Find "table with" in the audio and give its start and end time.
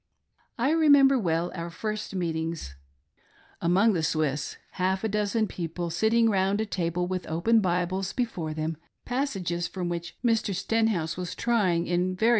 6.65-7.27